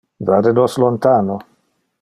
[0.27, 1.35] Vade nos lontano?